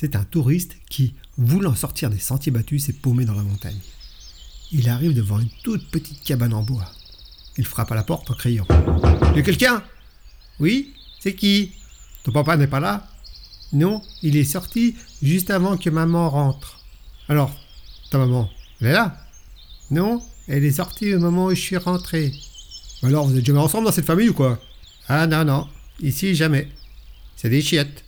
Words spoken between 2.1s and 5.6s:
sentiers battus, s'est paumé dans la montagne. Il arrive devant une